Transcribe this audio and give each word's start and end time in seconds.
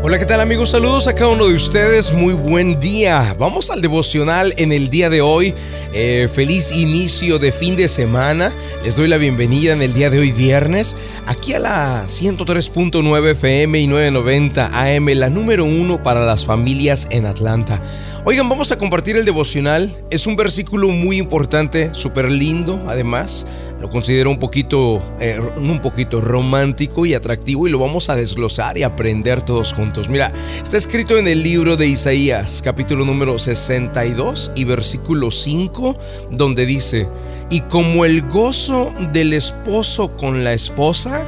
Hola, 0.00 0.16
¿qué 0.16 0.26
tal 0.26 0.40
amigos? 0.40 0.70
Saludos 0.70 1.08
a 1.08 1.14
cada 1.16 1.32
uno 1.32 1.48
de 1.48 1.54
ustedes. 1.54 2.12
Muy 2.12 2.32
buen 2.32 2.78
día. 2.78 3.34
Vamos 3.36 3.68
al 3.68 3.82
devocional 3.82 4.54
en 4.56 4.70
el 4.70 4.90
día 4.90 5.10
de 5.10 5.20
hoy. 5.20 5.54
Eh, 5.92 6.28
feliz 6.32 6.70
inicio 6.70 7.40
de 7.40 7.50
fin 7.50 7.74
de 7.74 7.88
semana. 7.88 8.52
Les 8.84 8.94
doy 8.94 9.08
la 9.08 9.16
bienvenida 9.16 9.72
en 9.72 9.82
el 9.82 9.92
día 9.92 10.08
de 10.08 10.20
hoy 10.20 10.30
viernes. 10.30 10.96
Aquí 11.26 11.52
a 11.52 11.58
la 11.58 12.04
103.9 12.06 13.30
FM 13.32 13.80
y 13.80 13.88
990 13.88 14.66
AM, 14.72 15.06
la 15.16 15.30
número 15.30 15.64
uno 15.64 16.00
para 16.00 16.24
las 16.24 16.44
familias 16.44 17.08
en 17.10 17.26
Atlanta. 17.26 17.82
Oigan, 18.24 18.48
vamos 18.48 18.70
a 18.70 18.78
compartir 18.78 19.16
el 19.16 19.24
devocional. 19.24 19.92
Es 20.10 20.28
un 20.28 20.36
versículo 20.36 20.90
muy 20.90 21.18
importante, 21.18 21.92
súper 21.92 22.30
lindo 22.30 22.84
además. 22.86 23.48
Lo 23.80 23.88
considero 23.88 24.30
un 24.30 24.38
poquito, 24.38 25.00
eh, 25.20 25.38
un 25.56 25.80
poquito 25.80 26.20
romántico 26.20 27.06
y 27.06 27.14
atractivo 27.14 27.68
y 27.68 27.70
lo 27.70 27.78
vamos 27.78 28.10
a 28.10 28.16
desglosar 28.16 28.76
y 28.76 28.82
aprender 28.82 29.42
todos 29.42 29.72
juntos. 29.72 30.08
Mira, 30.08 30.32
está 30.60 30.76
escrito 30.76 31.16
en 31.16 31.28
el 31.28 31.44
libro 31.44 31.76
de 31.76 31.86
Isaías, 31.86 32.60
capítulo 32.64 33.04
número 33.04 33.38
62 33.38 34.50
y 34.56 34.64
versículo 34.64 35.30
5, 35.30 35.96
donde 36.32 36.66
dice, 36.66 37.08
y 37.50 37.60
como 37.60 38.04
el 38.04 38.22
gozo 38.22 38.92
del 39.12 39.32
esposo 39.32 40.16
con 40.16 40.42
la 40.42 40.54
esposa, 40.54 41.24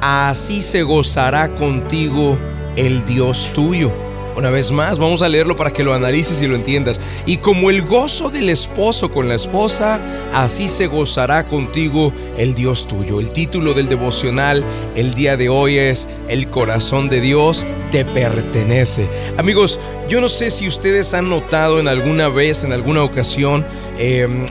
así 0.00 0.62
se 0.62 0.84
gozará 0.84 1.52
contigo 1.56 2.38
el 2.76 3.04
Dios 3.06 3.50
tuyo. 3.52 4.07
Una 4.38 4.50
vez 4.50 4.70
más, 4.70 5.00
vamos 5.00 5.22
a 5.22 5.28
leerlo 5.28 5.56
para 5.56 5.72
que 5.72 5.82
lo 5.82 5.94
analices 5.94 6.40
y 6.40 6.46
lo 6.46 6.54
entiendas. 6.54 7.00
Y 7.26 7.38
como 7.38 7.70
el 7.70 7.82
gozo 7.82 8.30
del 8.30 8.50
esposo 8.50 9.10
con 9.10 9.26
la 9.26 9.34
esposa, 9.34 10.00
así 10.32 10.68
se 10.68 10.86
gozará 10.86 11.48
contigo 11.48 12.12
el 12.36 12.54
Dios 12.54 12.86
tuyo. 12.86 13.18
El 13.18 13.30
título 13.30 13.74
del 13.74 13.88
devocional 13.88 14.64
el 14.94 15.12
día 15.14 15.36
de 15.36 15.48
hoy 15.48 15.78
es 15.78 16.06
El 16.28 16.50
corazón 16.50 17.08
de 17.08 17.20
Dios 17.20 17.66
te 17.90 18.04
pertenece. 18.04 19.08
Amigos, 19.36 19.78
yo 20.08 20.20
no 20.20 20.28
sé 20.28 20.50
si 20.50 20.66
ustedes 20.68 21.14
han 21.14 21.28
notado 21.28 21.80
en 21.80 21.88
alguna 21.88 22.28
vez, 22.28 22.64
en 22.64 22.72
alguna 22.72 23.02
ocasión, 23.02 23.66
em, 23.98 24.46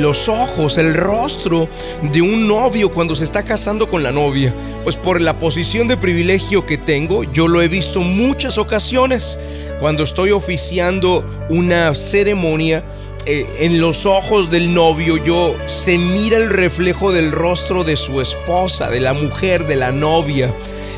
los 0.00 0.28
ojos, 0.28 0.78
el 0.78 0.94
rostro 0.94 1.68
de 2.02 2.22
un 2.22 2.46
novio 2.46 2.92
cuando 2.92 3.14
se 3.14 3.24
está 3.24 3.42
casando 3.42 3.88
con 3.88 4.02
la 4.02 4.12
novia. 4.12 4.54
Pues 4.84 4.96
por 4.96 5.20
la 5.20 5.38
posición 5.38 5.88
de 5.88 5.96
privilegio 5.96 6.66
que 6.66 6.78
tengo, 6.78 7.24
yo 7.24 7.48
lo 7.48 7.62
he 7.62 7.68
visto 7.68 8.00
muchas 8.00 8.58
ocasiones. 8.58 9.38
Cuando 9.80 10.04
estoy 10.04 10.30
oficiando 10.30 11.24
una 11.48 11.94
ceremonia, 11.94 12.84
eh, 13.28 13.46
en 13.58 13.80
los 13.80 14.06
ojos 14.06 14.50
del 14.50 14.72
novio 14.72 15.16
yo 15.16 15.56
se 15.66 15.98
mira 15.98 16.36
el 16.36 16.48
reflejo 16.48 17.12
del 17.12 17.32
rostro 17.32 17.82
de 17.82 17.96
su 17.96 18.20
esposa, 18.20 18.88
de 18.88 19.00
la 19.00 19.14
mujer, 19.14 19.66
de 19.66 19.74
la 19.74 19.90
novia 19.90 20.54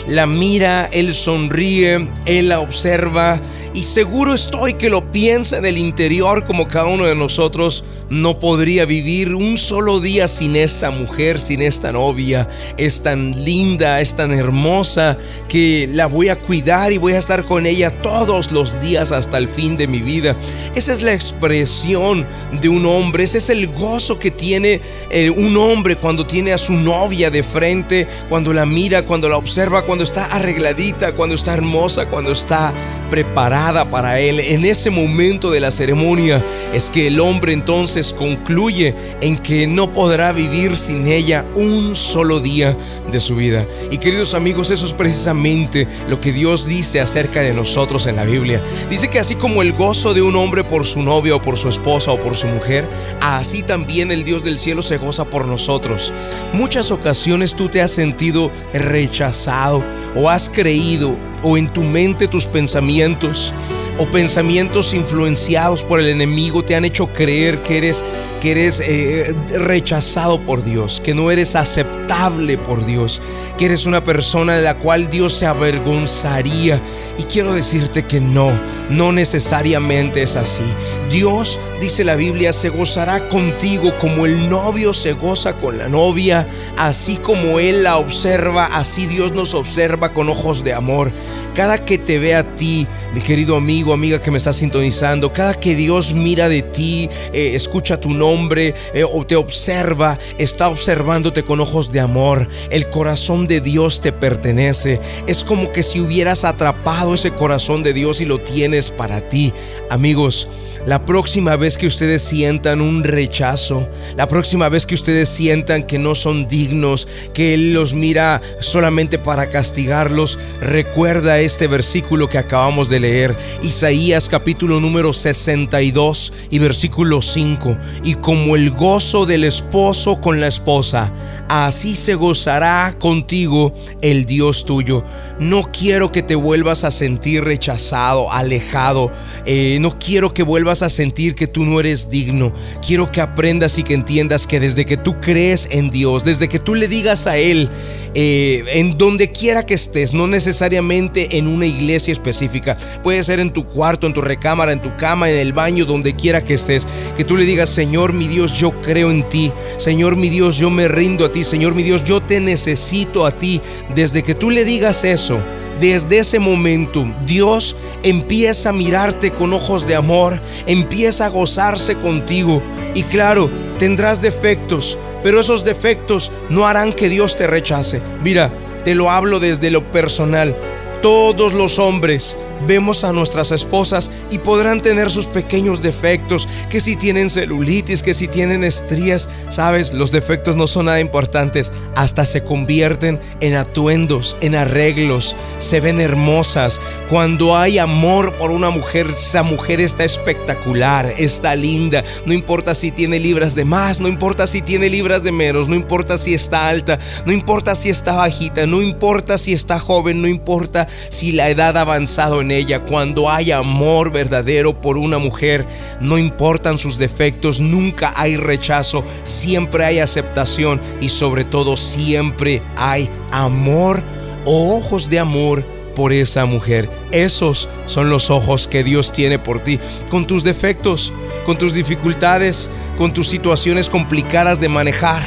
la 0.08 0.26
mira, 0.26 0.88
él 0.92 1.14
sonríe, 1.14 2.08
él 2.26 2.48
la 2.48 2.60
observa 2.60 3.40
y 3.78 3.84
seguro 3.84 4.34
estoy 4.34 4.74
que 4.74 4.90
lo 4.90 5.12
piensa 5.12 5.56
en 5.56 5.64
el 5.64 5.78
interior 5.78 6.44
como 6.44 6.66
cada 6.66 6.86
uno 6.86 7.06
de 7.06 7.14
nosotros 7.14 7.84
no 8.10 8.40
podría 8.40 8.86
vivir 8.86 9.34
un 9.34 9.56
solo 9.56 10.00
día 10.00 10.26
sin 10.26 10.56
esta 10.56 10.90
mujer, 10.90 11.40
sin 11.40 11.62
esta 11.62 11.92
novia. 11.92 12.48
Es 12.76 13.02
tan 13.02 13.44
linda, 13.44 14.00
es 14.00 14.16
tan 14.16 14.32
hermosa 14.32 15.16
que 15.48 15.88
la 15.92 16.06
voy 16.06 16.28
a 16.28 16.40
cuidar 16.40 16.90
y 16.90 16.98
voy 16.98 17.12
a 17.12 17.18
estar 17.18 17.44
con 17.44 17.66
ella 17.66 17.90
todos 17.90 18.50
los 18.50 18.80
días 18.80 19.12
hasta 19.12 19.38
el 19.38 19.46
fin 19.46 19.76
de 19.76 19.86
mi 19.86 20.00
vida. 20.00 20.34
Esa 20.74 20.92
es 20.92 21.02
la 21.02 21.12
expresión 21.12 22.26
de 22.60 22.68
un 22.68 22.84
hombre, 22.84 23.24
ese 23.24 23.38
es 23.38 23.48
el 23.48 23.68
gozo 23.68 24.18
que 24.18 24.32
tiene 24.32 24.80
eh, 25.10 25.30
un 25.30 25.56
hombre 25.56 25.94
cuando 25.94 26.26
tiene 26.26 26.52
a 26.52 26.58
su 26.58 26.72
novia 26.72 27.30
de 27.30 27.44
frente, 27.44 28.08
cuando 28.28 28.52
la 28.52 28.66
mira, 28.66 29.04
cuando 29.04 29.28
la 29.28 29.36
observa, 29.36 29.82
cuando 29.82 30.02
está 30.02 30.24
arregladita, 30.26 31.12
cuando 31.12 31.36
está 31.36 31.54
hermosa, 31.54 32.08
cuando 32.08 32.32
está 32.32 32.72
preparada 33.10 33.67
para 33.68 34.18
él. 34.18 34.40
En 34.40 34.64
ese 34.64 34.88
momento 34.88 35.50
de 35.50 35.60
la 35.60 35.70
ceremonia 35.70 36.42
es 36.72 36.88
que 36.88 37.06
el 37.06 37.20
hombre 37.20 37.52
entonces 37.52 38.14
concluye 38.14 38.94
en 39.20 39.36
que 39.36 39.66
no 39.66 39.92
podrá 39.92 40.32
vivir 40.32 40.74
sin 40.74 41.06
ella 41.06 41.44
un 41.54 41.94
solo 41.94 42.40
día 42.40 42.74
de 43.12 43.20
su 43.20 43.36
vida. 43.36 43.66
Y 43.90 43.98
queridos 43.98 44.32
amigos, 44.32 44.70
eso 44.70 44.86
es 44.86 44.94
precisamente 44.94 45.86
lo 46.08 46.18
que 46.18 46.32
Dios 46.32 46.66
dice 46.66 47.00
acerca 47.00 47.42
de 47.42 47.52
nosotros 47.52 48.06
en 48.06 48.16
la 48.16 48.24
Biblia. 48.24 48.62
Dice 48.88 49.08
que 49.08 49.18
así 49.18 49.34
como 49.34 49.60
el 49.60 49.74
gozo 49.74 50.14
de 50.14 50.22
un 50.22 50.36
hombre 50.36 50.64
por 50.64 50.86
su 50.86 51.02
novia 51.02 51.36
o 51.36 51.42
por 51.42 51.58
su 51.58 51.68
esposa 51.68 52.10
o 52.10 52.18
por 52.18 52.36
su 52.36 52.46
mujer, 52.46 52.88
así 53.20 53.62
también 53.62 54.10
el 54.10 54.24
Dios 54.24 54.44
del 54.44 54.58
cielo 54.58 54.80
se 54.80 54.96
goza 54.96 55.26
por 55.26 55.46
nosotros. 55.46 56.10
Muchas 56.54 56.90
ocasiones 56.90 57.54
tú 57.54 57.68
te 57.68 57.82
has 57.82 57.90
sentido 57.90 58.50
rechazado 58.72 59.84
o 60.16 60.30
has 60.30 60.48
creído 60.48 61.14
o 61.42 61.56
en 61.56 61.72
tu 61.72 61.82
mente 61.82 62.26
tus 62.26 62.46
pensamientos 62.46 63.52
o 63.98 64.06
pensamientos 64.06 64.94
influenciados 64.94 65.84
por 65.84 66.00
el 66.00 66.08
enemigo 66.08 66.64
te 66.64 66.76
han 66.76 66.84
hecho 66.84 67.12
creer 67.12 67.62
que 67.62 67.78
eres 67.78 68.04
que 68.40 68.52
eres 68.52 68.80
eh, 68.80 69.34
rechazado 69.50 70.40
por 70.40 70.64
Dios, 70.64 71.00
que 71.04 71.12
no 71.12 71.30
eres 71.32 71.56
aceptable 71.56 72.56
por 72.56 72.86
Dios, 72.86 73.20
que 73.56 73.66
eres 73.66 73.84
una 73.84 74.04
persona 74.04 74.54
de 74.54 74.62
la 74.62 74.78
cual 74.78 75.08
Dios 75.10 75.34
se 75.34 75.46
avergonzaría. 75.46 76.80
Y 77.18 77.24
quiero 77.24 77.52
decirte 77.52 78.04
que 78.04 78.20
no, 78.20 78.52
no 78.90 79.10
necesariamente 79.10 80.22
es 80.22 80.36
así. 80.36 80.62
Dios, 81.10 81.58
dice 81.80 82.04
la 82.04 82.14
Biblia, 82.14 82.52
se 82.52 82.68
gozará 82.68 83.28
contigo 83.28 83.98
como 83.98 84.24
el 84.24 84.48
novio 84.48 84.94
se 84.94 85.12
goza 85.12 85.54
con 85.54 85.78
la 85.78 85.88
novia, 85.88 86.46
así 86.76 87.16
como 87.16 87.58
Él 87.58 87.82
la 87.82 87.96
observa, 87.96 88.66
así 88.66 89.06
Dios 89.06 89.32
nos 89.32 89.54
observa 89.54 90.12
con 90.12 90.28
ojos 90.28 90.62
de 90.62 90.74
amor. 90.74 91.10
Cada 91.54 91.84
que 91.84 91.98
te 91.98 92.18
ve 92.18 92.36
a 92.36 92.54
ti, 92.54 92.86
mi 93.14 93.20
querido 93.20 93.56
amigo, 93.56 93.92
amiga 93.92 94.20
que 94.20 94.30
me 94.30 94.38
está 94.38 94.52
sintonizando, 94.52 95.32
cada 95.32 95.54
que 95.54 95.74
Dios 95.74 96.12
mira 96.12 96.48
de 96.48 96.62
ti, 96.62 97.08
eh, 97.32 97.52
escucha 97.54 98.00
tu 98.00 98.10
nombre 98.10 98.74
eh, 98.92 99.04
o 99.04 99.24
te 99.24 99.36
observa, 99.36 100.18
está 100.36 100.68
observándote 100.68 101.42
con 101.42 101.60
ojos 101.60 101.90
de 101.90 102.00
amor. 102.00 102.48
El 102.70 102.88
corazón 102.90 103.46
de 103.46 103.60
Dios 103.60 104.00
te 104.00 104.12
pertenece. 104.12 105.00
Es 105.26 105.44
como 105.44 105.72
que 105.72 105.82
si 105.82 106.00
hubieras 106.00 106.44
atrapado 106.44 107.14
ese 107.14 107.30
corazón 107.30 107.82
de 107.82 107.92
Dios 107.92 108.20
y 108.20 108.24
lo 108.24 108.40
tienes 108.40 108.90
para 108.90 109.28
ti. 109.28 109.52
Amigos, 109.90 110.48
la 110.86 111.04
próxima 111.04 111.56
vez 111.56 111.76
que 111.76 111.86
ustedes 111.86 112.22
sientan 112.22 112.80
un 112.80 113.04
rechazo, 113.04 113.88
la 114.16 114.26
próxima 114.26 114.68
vez 114.68 114.86
que 114.86 114.94
ustedes 114.94 115.28
sientan 115.28 115.82
que 115.82 115.98
no 115.98 116.14
son 116.14 116.48
dignos, 116.48 117.08
que 117.34 117.52
Él 117.52 117.74
los 117.74 117.94
mira 117.94 118.40
solamente 118.60 119.18
para 119.18 119.50
castigarlos, 119.50 120.38
recuerda 120.60 121.40
este 121.40 121.66
versículo 121.66 122.28
que 122.28 122.38
acabamos 122.38 122.88
de 122.88 122.97
leer, 123.00 123.36
Isaías 123.62 124.28
capítulo 124.28 124.80
número 124.80 125.12
62 125.12 126.32
y 126.50 126.58
versículo 126.58 127.22
5, 127.22 127.76
y 128.04 128.14
como 128.14 128.56
el 128.56 128.70
gozo 128.70 129.26
del 129.26 129.44
esposo 129.44 130.20
con 130.20 130.40
la 130.40 130.46
esposa, 130.46 131.12
así 131.48 131.94
se 131.94 132.14
gozará 132.14 132.94
contigo 132.98 133.74
el 134.02 134.26
Dios 134.26 134.64
tuyo. 134.64 135.04
No 135.38 135.70
quiero 135.72 136.12
que 136.12 136.22
te 136.22 136.34
vuelvas 136.34 136.84
a 136.84 136.90
sentir 136.90 137.44
rechazado, 137.44 138.32
alejado, 138.32 139.12
eh, 139.46 139.78
no 139.80 139.98
quiero 139.98 140.34
que 140.34 140.42
vuelvas 140.42 140.82
a 140.82 140.90
sentir 140.90 141.34
que 141.34 141.46
tú 141.46 141.64
no 141.64 141.80
eres 141.80 142.10
digno. 142.10 142.52
Quiero 142.86 143.10
que 143.10 143.20
aprendas 143.20 143.78
y 143.78 143.82
que 143.82 143.94
entiendas 143.94 144.46
que 144.46 144.60
desde 144.60 144.84
que 144.84 144.96
tú 144.96 145.16
crees 145.20 145.68
en 145.70 145.90
Dios, 145.90 146.24
desde 146.24 146.48
que 146.48 146.58
tú 146.58 146.74
le 146.74 146.88
digas 146.88 147.26
a 147.26 147.36
Él, 147.36 147.68
eh, 148.14 148.64
en 148.72 148.96
donde 148.98 149.30
quiera 149.30 149.66
que 149.66 149.74
estés, 149.74 150.14
no 150.14 150.26
necesariamente 150.26 151.38
en 151.38 151.46
una 151.46 151.66
iglesia 151.66 152.12
específica, 152.12 152.76
puede 153.02 153.24
ser 153.24 153.40
en 153.40 153.52
tu 153.52 153.66
cuarto, 153.66 154.06
en 154.06 154.12
tu 154.12 154.20
recámara, 154.20 154.72
en 154.72 154.82
tu 154.82 154.96
cama, 154.96 155.30
en 155.30 155.36
el 155.36 155.52
baño, 155.52 155.84
donde 155.84 156.16
quiera 156.16 156.44
que 156.44 156.54
estés, 156.54 156.86
que 157.16 157.24
tú 157.24 157.36
le 157.36 157.44
digas, 157.44 157.68
Señor 157.68 158.12
mi 158.12 158.28
Dios, 158.28 158.52
yo 158.54 158.72
creo 158.82 159.10
en 159.10 159.28
ti, 159.28 159.52
Señor 159.76 160.16
mi 160.16 160.28
Dios, 160.28 160.56
yo 160.56 160.70
me 160.70 160.88
rindo 160.88 161.24
a 161.24 161.32
ti, 161.32 161.44
Señor 161.44 161.74
mi 161.74 161.82
Dios, 161.82 162.04
yo 162.04 162.20
te 162.20 162.40
necesito 162.40 163.26
a 163.26 163.30
ti. 163.30 163.60
Desde 163.94 164.22
que 164.22 164.34
tú 164.34 164.50
le 164.50 164.64
digas 164.64 165.04
eso, 165.04 165.38
desde 165.80 166.18
ese 166.18 166.38
momento 166.38 167.06
Dios 167.24 167.76
empieza 168.02 168.70
a 168.70 168.72
mirarte 168.72 169.30
con 169.30 169.52
ojos 169.52 169.86
de 169.86 169.94
amor, 169.94 170.40
empieza 170.66 171.26
a 171.26 171.30
gozarse 171.30 171.96
contigo. 171.96 172.62
Y 172.94 173.04
claro, 173.04 173.50
tendrás 173.78 174.20
defectos, 174.20 174.98
pero 175.22 175.40
esos 175.40 175.64
defectos 175.64 176.32
no 176.48 176.66
harán 176.66 176.92
que 176.92 177.08
Dios 177.08 177.36
te 177.36 177.46
rechace. 177.46 178.00
Mira, 178.22 178.52
te 178.84 178.94
lo 178.94 179.10
hablo 179.10 179.40
desde 179.40 179.70
lo 179.70 179.84
personal. 179.92 180.56
Todos 181.02 181.52
los 181.52 181.78
hombres 181.78 182.36
vemos 182.66 183.04
a 183.04 183.12
nuestras 183.12 183.52
esposas 183.52 184.10
y 184.30 184.38
podrán 184.38 184.82
tener 184.82 185.10
sus 185.10 185.26
pequeños 185.26 185.82
defectos, 185.82 186.48
que 186.68 186.80
si 186.80 186.96
tienen 186.96 187.30
celulitis, 187.30 188.02
que 188.02 188.14
si 188.14 188.28
tienen 188.28 188.64
estrías, 188.64 189.28
sabes, 189.48 189.92
los 189.92 190.12
defectos 190.12 190.56
no 190.56 190.66
son 190.66 190.86
nada 190.86 191.00
importantes, 191.00 191.72
hasta 191.94 192.24
se 192.24 192.42
convierten 192.42 193.20
en 193.40 193.54
atuendos, 193.54 194.36
en 194.40 194.54
arreglos, 194.54 195.36
se 195.58 195.80
ven 195.80 196.00
hermosas. 196.00 196.80
Cuando 197.08 197.56
hay 197.56 197.78
amor 197.78 198.34
por 198.34 198.50
una 198.50 198.70
mujer, 198.70 199.08
esa 199.10 199.42
mujer 199.42 199.80
está 199.80 200.04
espectacular, 200.04 201.14
está 201.18 201.54
linda, 201.56 202.04
no 202.26 202.32
importa 202.32 202.74
si 202.74 202.90
tiene 202.90 203.18
libras 203.18 203.54
de 203.54 203.64
más, 203.64 204.00
no 204.00 204.08
importa 204.08 204.46
si 204.46 204.62
tiene 204.62 204.90
libras 204.90 205.22
de 205.22 205.32
menos, 205.32 205.68
no 205.68 205.74
importa 205.74 206.18
si 206.18 206.34
está 206.34 206.68
alta, 206.68 206.98
no 207.24 207.32
importa 207.32 207.74
si 207.74 207.88
está 207.88 208.14
bajita, 208.14 208.66
no 208.66 208.82
importa 208.82 209.38
si 209.38 209.52
está 209.52 209.78
joven, 209.78 210.22
no 210.22 210.28
importa 210.28 210.88
si 211.08 211.32
la 211.32 211.48
edad 211.50 211.76
ha 211.76 211.82
avanzado 211.82 212.40
en 212.40 212.47
ella. 212.50 212.80
Cuando 212.80 213.30
hay 213.30 213.52
amor 213.52 214.10
verdadero 214.10 214.80
por 214.80 214.98
una 214.98 215.18
mujer, 215.18 215.66
no 216.00 216.18
importan 216.18 216.78
sus 216.78 216.98
defectos, 216.98 217.60
nunca 217.60 218.12
hay 218.16 218.36
rechazo, 218.36 219.04
siempre 219.24 219.84
hay 219.84 219.98
aceptación 219.98 220.80
y 221.00 221.08
sobre 221.08 221.44
todo 221.44 221.76
siempre 221.76 222.62
hay 222.76 223.10
amor 223.30 224.02
o 224.44 224.76
ojos 224.76 225.10
de 225.10 225.18
amor 225.18 225.64
por 225.94 226.12
esa 226.12 226.46
mujer. 226.46 226.88
Esos 227.10 227.68
son 227.86 228.08
los 228.08 228.30
ojos 228.30 228.68
que 228.68 228.84
Dios 228.84 229.12
tiene 229.12 229.38
por 229.38 229.58
ti, 229.58 229.80
con 230.10 230.28
tus 230.28 230.44
defectos, 230.44 231.12
con 231.44 231.58
tus 231.58 231.74
dificultades, 231.74 232.70
con 232.96 233.12
tus 233.12 233.28
situaciones 233.28 233.90
complicadas 233.90 234.60
de 234.60 234.68
manejar. 234.68 235.22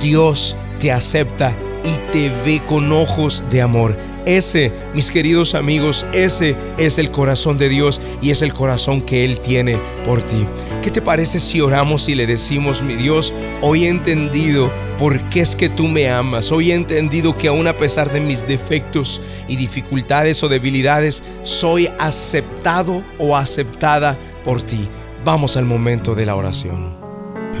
Dios 0.00 0.56
te 0.80 0.90
acepta 0.90 1.54
y 1.84 2.12
te 2.12 2.30
ve 2.44 2.62
con 2.66 2.92
ojos 2.92 3.42
de 3.50 3.60
amor. 3.60 4.15
Ese, 4.26 4.72
mis 4.92 5.12
queridos 5.12 5.54
amigos, 5.54 6.04
ese 6.12 6.56
es 6.78 6.98
el 6.98 7.12
corazón 7.12 7.58
de 7.58 7.68
Dios 7.68 8.00
y 8.20 8.30
es 8.30 8.42
el 8.42 8.52
corazón 8.52 9.00
que 9.00 9.24
Él 9.24 9.40
tiene 9.40 9.78
por 10.04 10.20
ti. 10.20 10.48
¿Qué 10.82 10.90
te 10.90 11.00
parece 11.00 11.38
si 11.38 11.60
oramos 11.60 12.08
y 12.08 12.16
le 12.16 12.26
decimos, 12.26 12.82
mi 12.82 12.96
Dios, 12.96 13.32
hoy 13.62 13.84
he 13.84 13.88
entendido 13.88 14.72
por 14.98 15.20
qué 15.28 15.42
es 15.42 15.54
que 15.54 15.68
tú 15.68 15.86
me 15.86 16.10
amas? 16.10 16.50
Hoy 16.50 16.72
he 16.72 16.74
entendido 16.74 17.38
que 17.38 17.46
aún 17.46 17.68
a 17.68 17.76
pesar 17.76 18.12
de 18.12 18.18
mis 18.18 18.48
defectos 18.48 19.22
y 19.46 19.54
dificultades 19.54 20.42
o 20.42 20.48
debilidades, 20.48 21.22
soy 21.42 21.88
aceptado 22.00 23.04
o 23.18 23.36
aceptada 23.36 24.18
por 24.42 24.60
ti. 24.60 24.88
Vamos 25.24 25.56
al 25.56 25.66
momento 25.66 26.16
de 26.16 26.26
la 26.26 26.34
oración. 26.34 26.96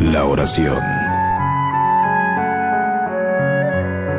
La 0.00 0.24
oración 0.24 1.05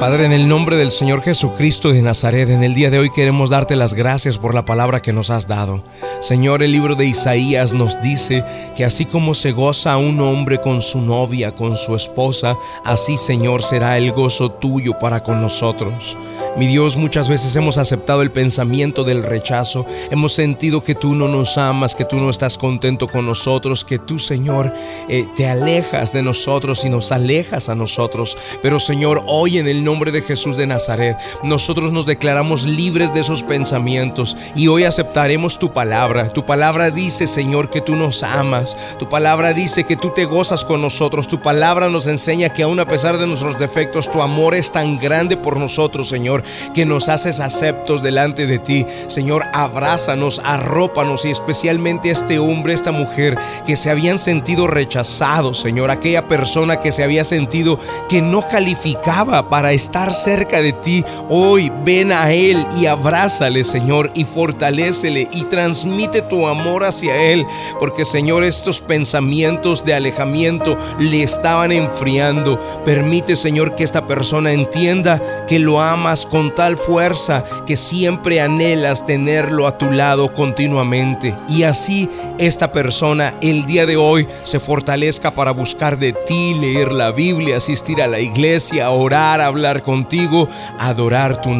Padre, 0.00 0.26
en 0.26 0.32
el 0.32 0.46
nombre 0.46 0.76
del 0.76 0.90
Señor 0.90 1.22
Jesucristo 1.22 1.90
de 1.90 2.02
Nazaret, 2.02 2.50
en 2.50 2.62
el 2.62 2.74
día 2.74 2.90
de 2.90 2.98
hoy 2.98 3.08
queremos 3.08 3.48
darte 3.48 3.76
las 3.76 3.94
gracias 3.94 4.36
por 4.36 4.54
la 4.54 4.66
palabra 4.66 5.00
que 5.00 5.14
nos 5.14 5.30
has 5.30 5.48
dado. 5.48 5.82
Señor, 6.20 6.62
el 6.62 6.72
libro 6.72 6.96
de 6.96 7.06
Isaías 7.06 7.72
nos 7.72 7.98
dice 8.02 8.44
que 8.76 8.84
así 8.84 9.06
como 9.06 9.34
se 9.34 9.52
goza 9.52 9.96
un 9.96 10.20
hombre 10.20 10.58
con 10.58 10.82
su 10.82 11.00
novia, 11.00 11.54
con 11.54 11.78
su 11.78 11.96
esposa, 11.96 12.58
así 12.84 13.16
Señor 13.16 13.62
será 13.62 13.96
el 13.96 14.12
gozo 14.12 14.50
tuyo 14.50 14.98
para 14.98 15.22
con 15.22 15.40
nosotros. 15.40 16.14
Mi 16.58 16.66
Dios, 16.66 16.96
muchas 16.96 17.28
veces 17.28 17.54
hemos 17.56 17.76
aceptado 17.76 18.22
el 18.22 18.30
pensamiento 18.30 19.04
del 19.04 19.22
rechazo, 19.22 19.84
hemos 20.10 20.32
sentido 20.32 20.84
que 20.84 20.94
tú 20.94 21.14
no 21.14 21.28
nos 21.28 21.58
amas, 21.58 21.94
que 21.94 22.06
tú 22.06 22.16
no 22.16 22.30
estás 22.30 22.56
contento 22.56 23.08
con 23.08 23.26
nosotros, 23.26 23.84
que 23.84 23.98
tú, 23.98 24.18
Señor, 24.18 24.72
eh, 25.08 25.26
te 25.36 25.46
alejas 25.46 26.14
de 26.14 26.22
nosotros 26.22 26.84
y 26.84 26.90
nos 26.90 27.12
alejas 27.12 27.68
a 27.68 27.74
nosotros. 27.74 28.38
Pero, 28.62 28.80
Señor, 28.80 29.22
hoy 29.26 29.58
en 29.58 29.68
el 29.68 29.84
nombre 29.86 30.12
de 30.12 30.20
Jesús 30.20 30.58
de 30.58 30.66
Nazaret, 30.66 31.16
nosotros 31.42 31.92
nos 31.92 32.04
declaramos 32.04 32.64
libres 32.64 33.14
de 33.14 33.20
esos 33.20 33.42
pensamientos 33.42 34.36
y 34.54 34.68
hoy 34.68 34.84
aceptaremos 34.84 35.58
tu 35.58 35.72
palabra. 35.72 36.28
Tu 36.28 36.44
palabra 36.44 36.90
dice, 36.90 37.26
Señor, 37.26 37.70
que 37.70 37.80
tú 37.80 37.96
nos 37.96 38.22
amas. 38.22 38.76
Tu 38.98 39.08
palabra 39.08 39.54
dice 39.54 39.84
que 39.84 39.96
tú 39.96 40.10
te 40.10 40.26
gozas 40.26 40.66
con 40.66 40.82
nosotros. 40.82 41.26
Tu 41.26 41.40
palabra 41.40 41.88
nos 41.88 42.06
enseña 42.06 42.50
que 42.50 42.64
aún 42.64 42.80
a 42.80 42.86
pesar 42.86 43.16
de 43.16 43.26
nuestros 43.26 43.58
defectos, 43.58 44.10
tu 44.10 44.20
amor 44.20 44.54
es 44.54 44.70
tan 44.70 44.98
grande 44.98 45.38
por 45.38 45.56
nosotros, 45.56 46.10
Señor 46.10 46.26
que 46.74 46.84
nos 46.84 47.08
haces 47.08 47.40
aceptos 47.40 48.02
delante 48.02 48.46
de 48.46 48.58
ti. 48.58 48.86
Señor, 49.06 49.44
abrázanos, 49.52 50.40
arrópanos 50.44 51.24
y 51.24 51.30
especialmente 51.30 52.10
este 52.10 52.38
hombre, 52.38 52.74
esta 52.74 52.92
mujer 52.92 53.38
que 53.66 53.76
se 53.76 53.90
habían 53.90 54.18
sentido 54.18 54.66
rechazados, 54.66 55.60
Señor, 55.60 55.90
aquella 55.90 56.28
persona 56.28 56.80
que 56.80 56.92
se 56.92 57.04
había 57.04 57.24
sentido 57.24 57.78
que 58.08 58.22
no 58.22 58.46
calificaba 58.48 59.48
para 59.48 59.72
estar 59.76 60.12
cerca 60.12 60.60
de 60.60 60.72
ti. 60.72 61.04
Hoy 61.28 61.70
ven 61.86 62.10
a 62.10 62.32
él 62.32 62.66
y 62.80 62.86
abrázale, 62.86 63.62
Señor, 63.62 64.10
y 64.12 64.24
fortalécele 64.24 65.28
y 65.32 65.44
transmite 65.44 66.20
tu 66.20 66.48
amor 66.48 66.84
hacia 66.84 67.14
él, 67.14 67.46
porque 67.78 68.04
Señor, 68.04 68.42
estos 68.42 68.80
pensamientos 68.80 69.84
de 69.84 69.94
alejamiento 69.94 70.76
le 70.98 71.22
estaban 71.22 71.70
enfriando. 71.70 72.60
Permite, 72.84 73.36
Señor, 73.36 73.76
que 73.76 73.84
esta 73.84 74.08
persona 74.08 74.52
entienda 74.52 75.46
que 75.46 75.60
lo 75.60 75.80
amas 75.80 76.26
con 76.26 76.52
tal 76.52 76.76
fuerza 76.76 77.44
que 77.64 77.76
siempre 77.76 78.40
anhelas 78.40 79.06
tenerlo 79.06 79.68
a 79.68 79.78
tu 79.78 79.92
lado 79.92 80.34
continuamente. 80.34 81.36
Y 81.48 81.62
así 81.62 82.10
esta 82.38 82.72
persona 82.72 83.34
el 83.40 83.64
día 83.64 83.86
de 83.86 83.96
hoy 83.96 84.26
se 84.42 84.58
fortalezca 84.58 85.30
para 85.30 85.52
buscar 85.52 85.98
de 85.98 86.12
ti, 86.12 86.54
leer 86.54 86.90
la 86.90 87.12
Biblia, 87.12 87.58
asistir 87.58 88.02
a 88.02 88.08
la 88.08 88.18
iglesia, 88.18 88.90
orar, 88.90 89.40
hablar 89.40 89.84
contigo, 89.84 90.48
adorar 90.80 91.40
tu 91.40 91.50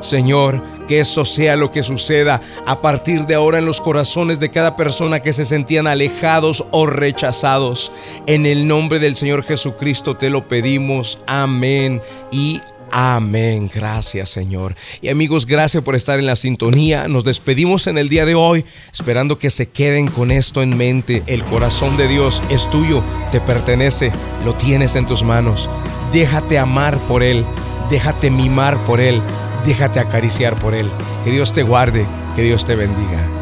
Señor, 0.00 0.62
que 0.86 1.00
eso 1.00 1.24
sea 1.24 1.56
lo 1.56 1.70
que 1.70 1.82
suceda 1.82 2.40
a 2.66 2.80
partir 2.80 3.26
de 3.26 3.34
ahora 3.34 3.58
en 3.58 3.66
los 3.66 3.80
corazones 3.80 4.40
de 4.40 4.50
cada 4.50 4.76
persona 4.76 5.20
que 5.20 5.32
se 5.32 5.44
sentían 5.44 5.86
alejados 5.86 6.64
o 6.70 6.86
rechazados. 6.86 7.92
En 8.26 8.46
el 8.46 8.66
nombre 8.66 8.98
del 8.98 9.16
Señor 9.16 9.44
Jesucristo 9.44 10.16
te 10.16 10.30
lo 10.30 10.48
pedimos. 10.48 11.18
Amén 11.26 12.00
y 12.30 12.60
Amén, 12.90 13.70
gracias 13.72 14.30
Señor. 14.30 14.74
Y 15.02 15.08
amigos, 15.08 15.46
gracias 15.46 15.82
por 15.82 15.94
estar 15.94 16.18
en 16.18 16.26
la 16.26 16.36
sintonía. 16.36 17.06
Nos 17.06 17.24
despedimos 17.24 17.86
en 17.86 17.98
el 17.98 18.08
día 18.08 18.24
de 18.24 18.34
hoy, 18.34 18.64
esperando 18.92 19.38
que 19.38 19.50
se 19.50 19.68
queden 19.68 20.08
con 20.08 20.30
esto 20.30 20.62
en 20.62 20.76
mente. 20.76 21.22
El 21.26 21.44
corazón 21.44 21.96
de 21.96 22.08
Dios 22.08 22.42
es 22.50 22.70
tuyo, 22.70 23.02
te 23.30 23.40
pertenece, 23.40 24.10
lo 24.44 24.54
tienes 24.54 24.96
en 24.96 25.06
tus 25.06 25.22
manos. 25.22 25.68
Déjate 26.12 26.58
amar 26.58 26.96
por 27.00 27.22
Él, 27.22 27.44
déjate 27.90 28.30
mimar 28.30 28.84
por 28.84 29.00
Él, 29.00 29.22
déjate 29.64 30.00
acariciar 30.00 30.54
por 30.56 30.74
Él. 30.74 30.90
Que 31.24 31.30
Dios 31.30 31.52
te 31.52 31.62
guarde, 31.62 32.06
que 32.34 32.42
Dios 32.42 32.64
te 32.64 32.74
bendiga. 32.74 33.37